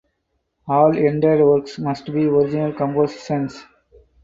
[0.67, 3.63] All entered works must be original compositions.